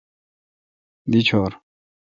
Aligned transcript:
دی 1.11 1.19
ڄور۔ 1.27 1.51